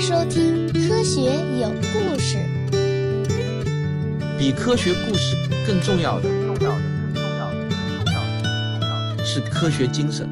[0.00, 1.20] 收听《科学
[1.60, 2.38] 有故事》。
[4.38, 6.80] 比科学故事更重要的，重要的，
[7.12, 7.70] 更重要的，更
[8.06, 10.26] 重要的，更重要的是科学精神。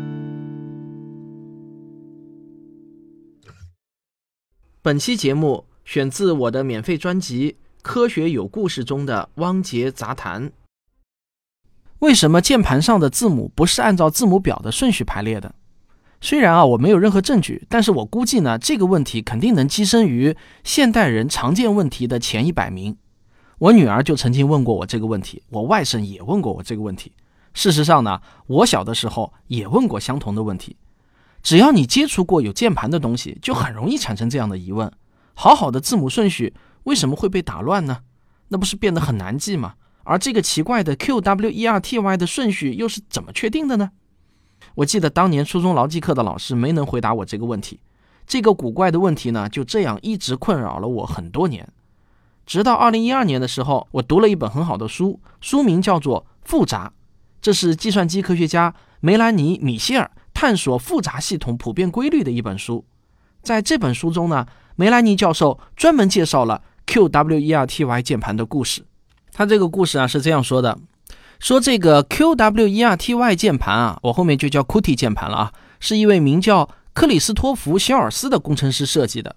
[4.81, 10.49] 本期节目选自我的免费专辑《科学有故事》中的《汪杰杂谈》。
[11.99, 15.55] 为什么键盘上的字母不是按照字母表的顺序排列的？
[16.21, 22.97] 虽然啊，我没有任何证据，但是我估计呢，这个问题肯定能跻身于现代人常见问题的前一百名。
[23.59, 27.13] 我女儿就曾经问过我这个问题，我外甥也问过我这个问题。
[27.55, 30.77] 事实上呢，我小的时候也问过相同的问题。
[31.43, 34.93] 只要你接触过有键盘的东西，就很容易产生这样的疑问：
[35.35, 38.01] 好好的字母顺序为什么会被打乱呢？
[38.49, 39.75] 那不是变得很难记吗？
[40.03, 43.91] 而这个奇怪的 Q W E R T Y 的顺序又是怎么确定的呢？
[44.75, 47.81] 我记得当年初中劳技课的老师没能回答我这个问题，
[48.27, 51.69] 这个古怪的问题呢，就这样一直困扰了我很多年。
[52.47, 56.89] 直到二零一二年的时候，我读了一本很好的书，书名叫做《复杂》，
[57.43, 62.85] 这是计算机科学家梅兰妮·米歇尔探索复杂系统普遍规律的一本书。
[63.43, 68.85] 在这本书中呢，梅兰妮教授专门介绍了 Q W E R T Y 键盘的故事。
[69.33, 70.79] 他这个故事啊是这样说的。
[71.39, 79.37] 说这个 Q W E R T Y 键盘啊，我后面就叫 QWERTY 键盘了啊，是一位名叫克里斯托弗·肖尔斯的工程师设计的。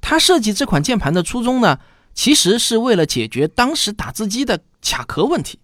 [0.00, 1.78] 他设计这款键盘的初衷呢，
[2.14, 5.58] 其实是为了解决当时打字机的卡壳问题。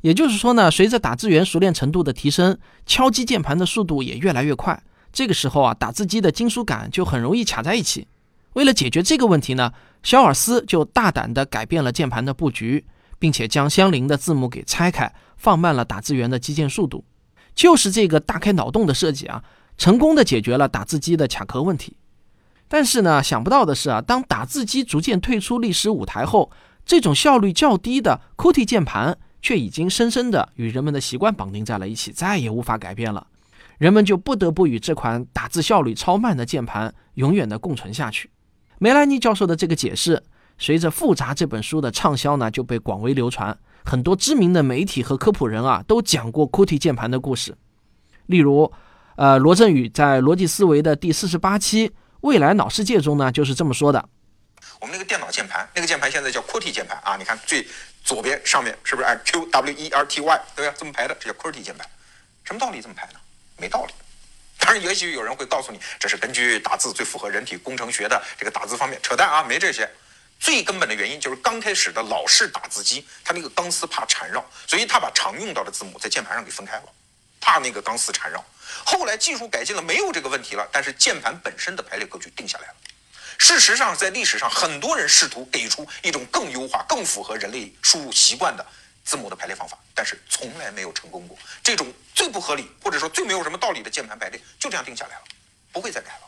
[0.00, 2.56] 也就是说呢，随着打字员熟练程度的提升，
[2.86, 4.82] 敲击键盘的速度也越来越快。
[5.12, 8.06] 这个时候啊，打字机的金属杆就很容易卡在一起。
[8.54, 12.84] 为了解决这个问题呢，肖尔斯就大胆地改变了键盘的布局。
[13.18, 17.04] 并且将相邻的字母给拆开，放慢了打字员的击键速度。
[17.54, 19.42] 就是这个大开脑洞的设计啊，
[19.76, 21.96] 成功的解决了打字机的卡壳问题。
[22.68, 26.50] 但是呢，想不到的是啊，当打字机逐渐退出历史舞台后，
[26.86, 33.26] 这种效率较低的 QWERTY 键盘却已经深深的与人们的习惯绑定在了一起，再也无法改变了。
[33.78, 38.30] 人们就不得不与这款打字效率超慢的键盘永远的共存下去。
[38.78, 40.22] 梅兰妮教授的这个解释。
[40.58, 43.56] 随着《复杂》这本书的畅销呢，就被广为流传。
[43.84, 47.56] 很多知名的媒体和科普人啊，都讲过 QWERTY 键盘的故事。
[48.26, 48.70] 例如，
[49.16, 51.88] 呃，罗振宇在《逻辑思维》的第四十八期
[52.20, 54.08] 《未来脑世界》中呢，就是这么说的：
[54.80, 57.16] 我们那个电脑键盘，那个键盘现在叫 QWERTY 键盘啊。
[57.16, 57.66] 你看最
[58.04, 60.74] 左边上面是不是按 Q W E R T Y 对吧？
[60.76, 61.86] 这么排的，这叫 QWERTY 键盘。
[62.44, 63.20] 什么道理这么排呢？
[63.56, 63.94] 没道理。
[64.58, 69.88] 当然，也许有人会告诉你，这是根据打字最符合人体工程学的这个打字方面，扯淡啊，没这些。
[70.38, 76.84] 最根本的原因就是刚开始的老式打字机，它那个钢丝怕缠绕，所以它把常用到的字母在键盘上给分开了，
[77.40, 78.44] 怕那个钢丝缠绕。
[78.84, 82.74] 后来技术改进了，没有这个问题了，但是键盘本身的排列格局定下来了。
[83.36, 88.64] 事实上，在历史上，很多人试图给出一种更优化、更符合人类输入习惯的
[89.04, 91.38] 字母的排列方法，但是从来没有成功过。
[91.62, 95.22] 这种最不合理，或者说最没有什么道理的键盘排列，就这样定下来了，
[95.72, 96.27] 不会再改了。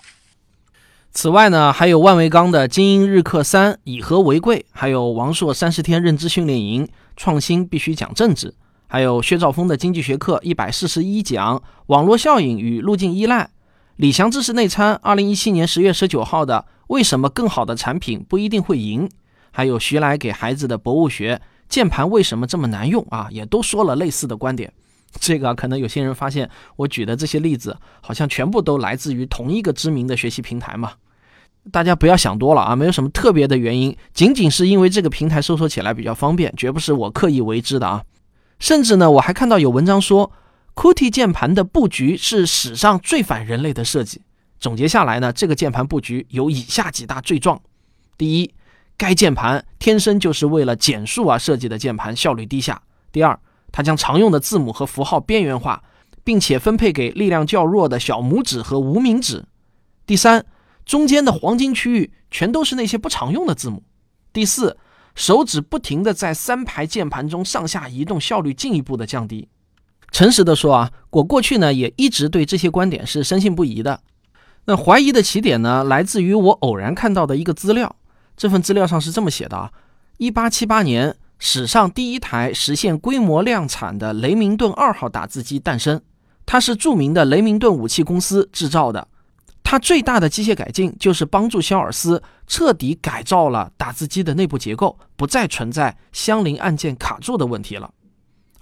[1.12, 8.54] 此外呢，还有万维钢的精英日课三以和为贵，还有王硕三十天认知训练营创新必须讲政治，
[8.86, 13.50] 还有薛兆丰的经济学课一百四十一讲网络效应与路径依赖，
[13.96, 19.10] 李翔知识内参二零一七年十月十九号的为什么更好的产品不一定会赢，
[19.50, 24.72] 还有徐来给孩子的博物学键盘为什么这么难用啊，也都说了类似的观点。
[25.18, 30.92] 这个可能有些人发现，我举的这些例子好像全部都来自于同一个知名的学习平台嘛？
[31.72, 38.02] 大家不要想多了啊，没有什么特别的原因，仅仅是因为这个平台搜索起来比较方便，绝不是我刻意为之的啊。
[38.58, 40.32] 甚至呢，我还看到有文章说
[40.74, 44.22] ，QWERTY 键盘的布局是史上最反人类的设计。
[44.58, 47.60] 总结下来呢，这个键盘布局有以下几大罪状：
[48.16, 48.54] 第一，
[48.96, 52.74] 该键盘天生就是为了减数而设计的键盘，效率低下；
[53.10, 53.38] 第二，
[53.72, 55.82] 它将常用的字母和符号边缘化，
[56.24, 59.44] 并且分配给力量较弱的小拇指和无名指；
[60.06, 60.44] 第三，
[60.84, 63.82] 中间的黄金区域全都是那些不常用的字母。
[64.32, 64.76] 第四，
[65.14, 69.48] 手指不停地在三排键盘中上下移动，效率进一步的降低。
[70.10, 74.00] 诚实的说啊，我过去呢也一直对这些观点是深信不疑的。
[74.64, 77.96] 那怀疑的起点呢，来自于我偶然看到的一个资料。
[78.36, 79.70] 这份资料上是这么写的啊：
[80.18, 81.16] 一八七八年。
[81.42, 86.00] 史上第一台实现规模量产的雷明顿二号打字机诞生，
[86.44, 89.08] 它是著名的雷明顿武器公司制造的。
[89.62, 97.90] 它最大的机械改进就是帮助肖尔斯彻底改造了打字机的内部结构，不再存在相邻按键卡住的问题了。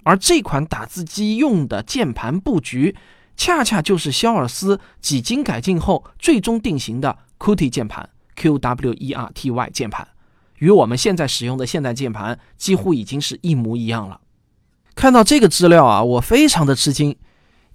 [0.03, 2.95] 而这款打字机用的键盘布局，
[3.35, 10.07] 恰恰就是肖尔斯几经改进后最终定型的 QWERTY 键盘 QWERTY 键盘，
[10.59, 14.21] 与我们现在使用的现代键盘几乎已经是一模一样了。
[14.95, 17.17] 看到这个资料啊，我非常的吃惊，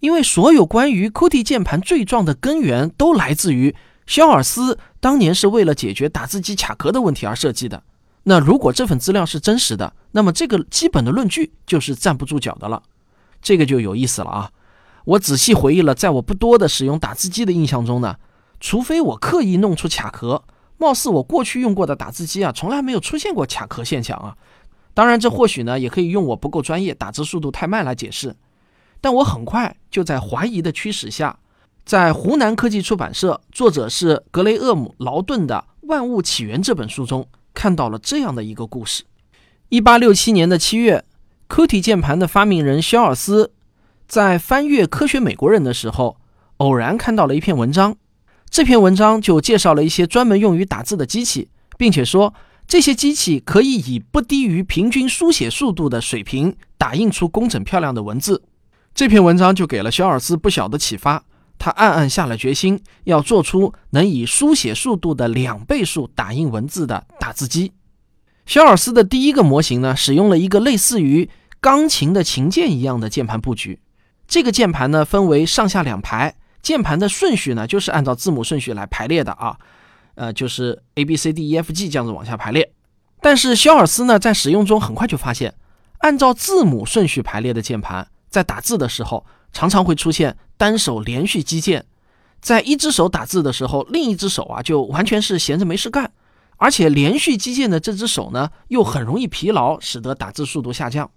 [0.01, 3.75] 因为所有关于 QWERTY 键盘罪状的根源都来自于
[4.07, 7.83] 肖尔斯当年是为了解决打字机卡壳的问题而设计的。
[8.25, 12.83] 那如果这份资料是真实的，那么这个基本的论据就是站不住脚的了。
[13.43, 14.51] 这个就有意思了啊！
[15.05, 18.17] 我仔细回忆了，在我不多的使用打字机的印象中呢，
[18.61, 20.45] 除非我刻意弄出卡壳，
[20.79, 24.37] 貌似我过去用过的打字机啊，从来没有出现过卡壳现象啊。
[24.93, 28.35] 当然，这或许呢，也可以用我不够专业、打字速度太慢来解释。
[29.01, 31.39] 但我很快就在怀疑的驱使下，
[31.85, 37.27] 在湖南科技出版社，作者是格雷厄姆·劳顿的《万物起源》这本书中。
[37.53, 39.05] 看到了这样的一个故事：
[39.69, 41.05] 一八六七年的七月
[41.47, 43.53] 柯蒂键盘的发明人肖尔斯
[44.09, 46.17] 在翻阅《科学美国人》的时候，
[46.57, 47.97] 偶然看到了一篇文章。
[48.51, 52.33] 这篇文章就介绍了一些专门用于打字的机器，并且说
[52.67, 58.43] 这些机器可以以不低于平均书写速度的水平打印出工整漂亮的文字。
[58.95, 61.25] 这篇文章就给了肖尔斯不小的启发。
[61.57, 67.73] 他暗暗下了决心，要做出能以书写速度的两倍数打印文字的打字机。
[68.45, 71.31] 肖尔斯的第一个模型呢，使用了一个类似于
[71.61, 73.81] 钢琴的琴键一样的键盘布局。
[74.27, 79.57] 这个键盘呢，分为上下两排，键盘的顺序呢，就是按照字母顺序来排列的啊，
[80.17, 82.73] 呃，就是 A B C D E F G 这样子往下排列。
[83.21, 85.55] 但是肖尔斯呢，在使用中很快就发现，
[85.99, 89.25] 按照字母顺序排列的键盘，在打字的时候。
[89.57, 91.87] 常常会出现单手连续击键，
[92.41, 96.11] 在一只手打字的时候，另一只手啊就完全是闲着没事干，
[96.57, 101.09] 而且连续击键的这只手呢又很容易疲劳，使得打字速度下降。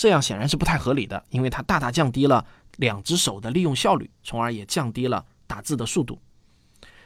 [0.00, 2.42] 这样显然是不太合理的，因为它大大降低了
[2.78, 6.18] 两只手的利用效率，从而也降低了打字的速度。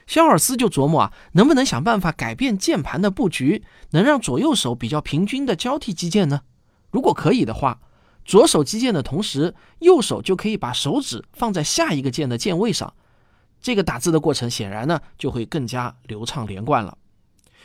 [0.07, 6.43] 肖尔斯就琢磨啊，能不能想办法改变键盘的布局，能让左右手比较平均的交替击键呢？
[6.93, 7.81] 如果可以的话。
[8.25, 12.95] 左手击键的同时，右手就可以把手指放在下一个键的键位上，
[13.61, 16.97] 这个打字的过程显然呢就会更加流畅连贯了。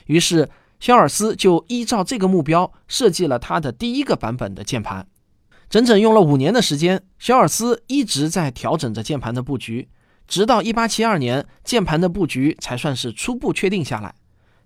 [0.07, 0.49] 于是，
[0.79, 5.07] 肖尔斯就依照这个目标设计了他的第一个版本的键盘。
[5.69, 9.87] 整整用了五年的时间，肖尔斯一直在调整着键盘的布局，
[10.27, 14.15] 直到1872年，键盘的布局才算是初步确定下来。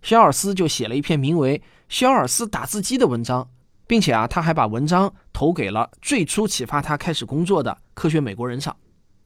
[0.01, 1.59] 肖尔斯就写了一篇名为
[1.89, 3.49] 《肖尔斯打字机》的文章。
[3.85, 8.75] 并且啊，他还把文章投给了最初启发他开始工作的《科学美国人》上。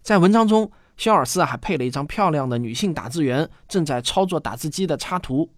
[0.01, 5.50] 在文章中，肖尔斯还配了一张漂亮的女性打字员正在操作打字机的插图，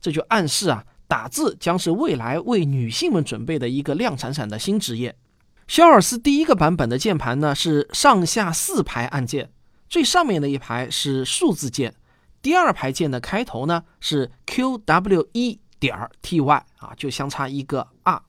[0.00, 5.14] 这就暗示啊，打字将是未来为女性们准备的一个亮闪闪的新职业。
[5.70, 9.52] 肖尔斯第一个版本的键盘呢是上下四排按键，
[9.88, 11.94] 最上面的一排是数字键，
[12.42, 18.20] 第二排键的开头呢是 Q W E 点 T Y 啊，就相差一个 R。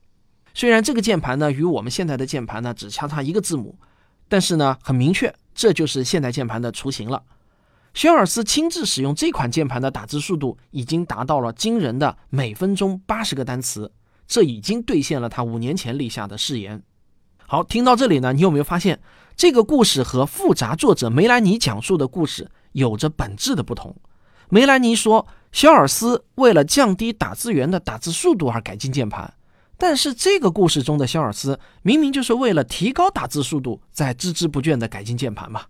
[0.53, 3.75] 虽然这个键盘呢与我们现在的键盘呢只相差一个字母，
[4.29, 7.23] 但是呢很明确，这就是现代键盘的雏形了。
[7.95, 13.91] 肖尔斯亲自使用这款键盘的打字速度已经达到了惊人的每分钟八十个单词，
[14.27, 16.83] 这已经兑现了他五年前立下的誓言。
[17.51, 19.01] 好，听到这里呢，你有没有发现
[19.36, 23.94] 这个故事和复杂作者梅兰妮讲述的故事有着本质的不同？
[24.48, 29.34] 梅兰妮说，肖尔斯为了降低打字员的打字速度而改进键盘。
[29.77, 35.63] 但是这个故事中的肖尔斯明明就是为了提高打字速度，在孜孜不倦地改进键盘嘛！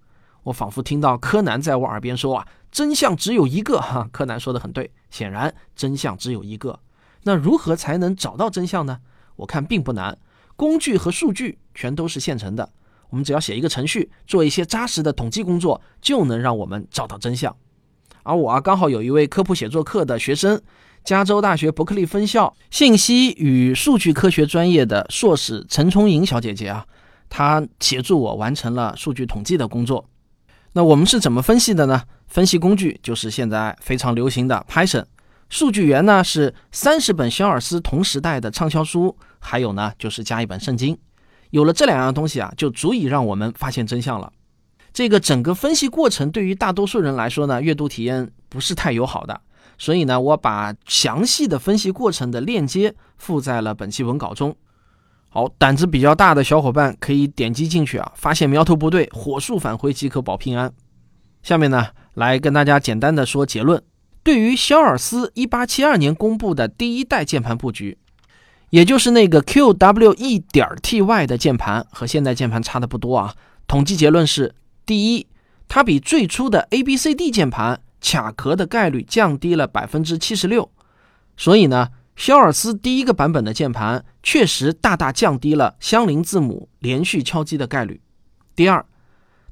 [0.44, 6.80] 我仿佛听到柯南在我耳边说：“啊，真相只有一个。”哈，柯南说的很对，显然真相只有一个。
[7.24, 9.00] 那如何才能找到真相呢？
[9.38, 10.16] 我看并不难，
[10.62, 12.70] 工具和数据全都是现成的，
[13.10, 17.56] 我们只要写一个程序，做一些扎实的统计工作，就能让我们找到真相。
[18.22, 20.62] 而我啊，刚好有一位科普写作课的学生。
[21.04, 26.86] 加州大学伯克利分校信息与数据科学专业的硕士陈聪莹小姐姐啊，
[27.28, 30.08] 她协助我完成了数据统计的工作。
[30.74, 32.04] 那我们是怎么分析的呢？
[32.28, 35.06] 分析工具就是现在非常流行的 Python，
[35.52, 40.98] 数据源呢是三十本肖尔斯同时代的畅销书，还有呢就是加一本圣经。
[41.50, 44.32] 有了这两样东西啊，就足以让我们发现真相了。
[44.94, 49.42] 这个整个分析过程对于大多数人来说呢，阅读体验不是太友好的。
[49.78, 54.56] 所以呢，我把详细的分析过程的链接附在了本期文稿中。
[55.28, 60.72] 好，胆子比较大的小伙伴可以点击进去啊，发现苗头不对，火速返回即可保平安。
[61.44, 63.84] 下面呢，来跟大家简单的说结论。
[64.24, 67.98] 对于肖尔斯1872年公布的第一代键盘布局，
[68.70, 73.36] 也就是那个 QWE 点 TY 的键盘，和现代键盘差的不多啊。
[73.68, 74.54] 统计结论是：
[74.86, 75.28] 第一，
[75.68, 80.72] 它比最初的 ABCD 键盘卡壳的概率降低了百分之七十六。
[81.36, 88.02] 所以呢，肖尔斯第一个版本的键盘确实大大降低了相邻字母连续敲击的概率。
[88.56, 88.86] 第二，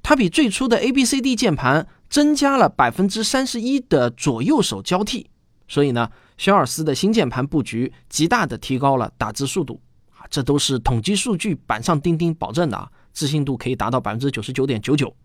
[0.04, 5.30] 它比最初的 A B C D 键盘增加了百分之三十一的左右手交替。
[5.68, 9.80] 所以呢，肖尔斯的新键盘布局极大的提高了打字速度
[10.12, 15.16] 啊，这都是统计数据板上钉钉保证的啊，自信度可以达到百分之九十九点九九。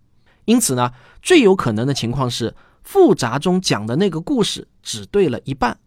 [0.44, 5.78] 因此呢，最有可能的情况是复杂中讲的那个故事只对了一半。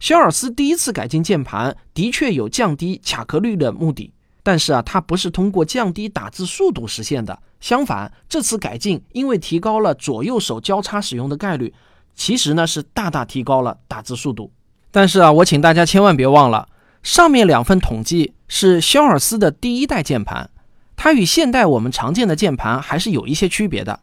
[0.00, 7.38] 肖尔斯第一次改进键盘的确有降低卡壳率的目的，但是啊，它不是通过降低打字速度实现的。
[7.66, 11.74] 相反，这次改进因为提高了左右手交叉使用的概率。
[12.14, 14.52] 其实呢是大大提高了打字速度，
[14.92, 16.68] 但是啊，我请大家千万别忘了，
[17.02, 20.48] 上面两份统计是肖尔斯的第一代键盘，
[20.94, 23.98] 它与现代我们常见的键盘还是有一些区别的。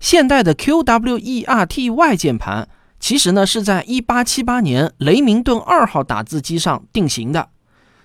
[0.00, 2.68] 现代的 QWERTY 键盘
[2.98, 7.50] 其实呢是在1878年雷明顿二号打字机上定型的。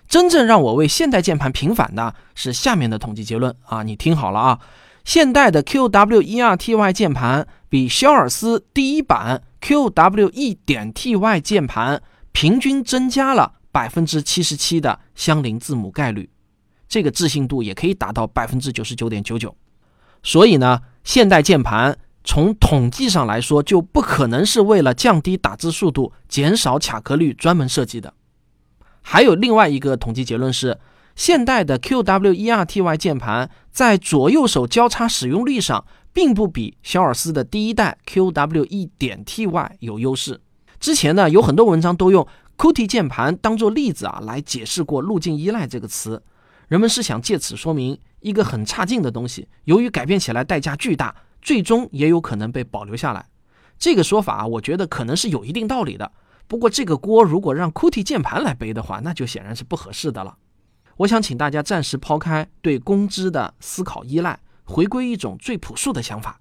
[0.08, 4.60] 真正让我为现代键盘平反的是下面的统计结论啊，你听好了啊，
[5.10, 9.42] 现代的 QWERTY 键盘比肖尔斯第一版。
[9.60, 16.30] QWE 点 TY 键盘平均增加了百分之七十七的相邻字母概率，
[16.88, 19.56] 这个置信度也可以达到百分之九十九点九九。
[20.22, 28.14] 所以呢，现代键盘从统计上来说就不可能是为了降低打字速度、减少卡壳率专门设计的。
[29.02, 30.80] 还有另外一个统计结论是，
[31.20, 35.86] 现代的 QWERTY 键盘在左右手交叉使用率上。
[36.12, 40.42] 并不比肖尔斯的第一代 QWE 点 TY 有优势。
[40.80, 46.24] 之前呢，有很多文章都用 Q T 键盘当做例子啊，来解释过路径依赖这个词。
[46.68, 53.28] 人们是想借此说明一个很差劲的东西，由于改变起来代价巨大，最终也有可能被保留下来。
[53.78, 56.12] 这个说法啊，我觉得可能是有一定道理的。
[56.48, 60.36] 不过这个锅如果让 Q T 键盘来背的话，那就显然是不合适的了。
[61.00, 64.40] 我想请大家暂时抛开对工资的思考依赖。
[64.66, 66.40] 回归一种最朴素的想法，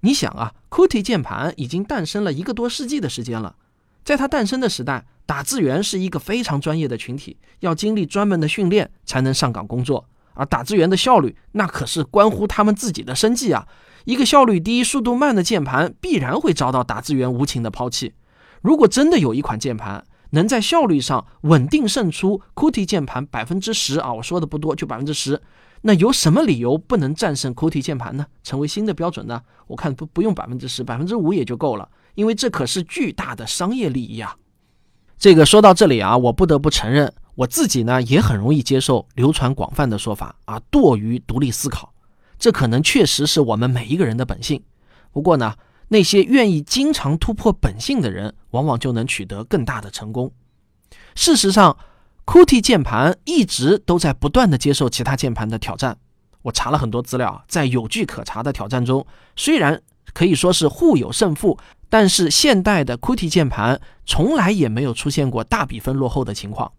[0.00, 3.56] 你想啊，QWERTY 键盘已经诞生了一个多世纪的时间了，
[4.04, 13.66] 在它诞生的时代，打字员是一个非常专业的群体，要经历专门的训练才能上岗工作，而打字员的效率那可是关乎他们自己的生计啊！
[14.04, 18.14] 一个效率低、速度慢的键盘，必然会遭到打字员无情的抛弃。
[18.62, 25.40] 如果真的有一款键盘能在效率上稳定胜出 QWERTY 键盘百分之十啊，我说的不多，就百分之十。
[25.82, 28.26] 那有什么理由不能战胜 QWERTY 键盘呢？
[28.42, 29.40] 成为新的标准呢？
[29.68, 34.36] 我看不不用百分之十，百分之五也就够了，因为这可是巨大的商业利益啊！
[35.16, 41.92] 这个说到这里啊，我不得不承认，我自己呢也很容易接受流传广泛的说法啊，惰于独立思考。
[42.38, 44.60] 这可能确实是我们每一个人的本性。
[45.12, 45.54] 不过呢，
[45.88, 50.32] 那些愿意经常突破本性的人，往往就能取得更大的成功。
[51.14, 51.76] 事实上。
[52.26, 55.98] QWERTY 键盘一直都在不断的接受其他键盘的挑战。
[56.40, 59.78] 我查了很多资料，在有据可查的挑战中，虽然
[60.14, 61.58] 可以说是互有胜负，
[61.90, 66.72] 但是现代的 QWERTY 键盘从来也没有出现过大比分落后的情况。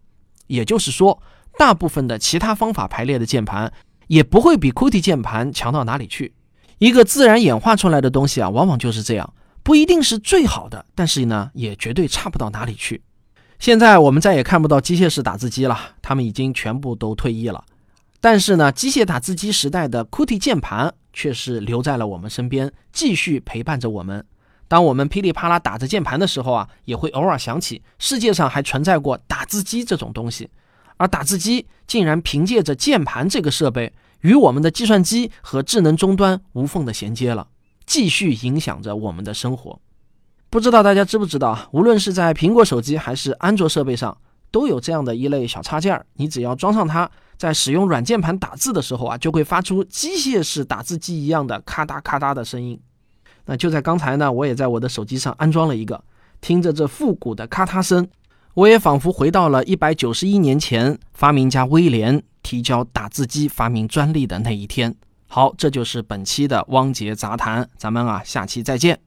[0.48, 1.22] 也就是说，
[1.56, 3.72] 大部分的其他方法排列的键盘
[4.08, 6.34] 也不会比 QWERTY 键盘强到哪里去。
[6.78, 13.02] 一个自然演化出来的东西啊，往往就是这样，不一定是最好的，但是呢，也绝对差不到哪里去。
[13.58, 17.64] 现在我们再也看不到机械式打字机了，它们已经全部都退役了。
[18.20, 24.24] 但是呢，机械打字机时代的 QWERTY 键盘却是留在了我们身边，继续陪伴着我们。
[24.68, 30.50] 当我们噼里啪啦打着键盘的时候啊，也会偶尔想起世界上还存在过打字机这种东西，
[30.96, 37.48] 而打字机竟然凭借着键盘这个设备，与我们的计算机和智能终端无缝的衔接了，
[37.86, 39.78] 继续影响着我们的生活。
[40.48, 44.16] 不知道大家知不知道，无论是在苹果手机还是安卓设备上，
[44.50, 46.06] 都有这样的一类小插件儿。
[46.14, 52.80] 你只要装上它，在使用软键盘打字的时候啊，就会发出机械式打字机一样的咔嗒咔嗒的声音。
[53.44, 56.02] 那就在刚才呢，我也在我的手机上安装了一个，
[56.40, 58.08] 听着这复古的咔嗒声，
[58.56, 64.94] 我也仿佛回到了一百九十一年前，发明家威廉提交打字机发明专利的那一天。
[65.26, 68.98] 好，这就是本期的汪杰杂谈，咱们啊，下期再见。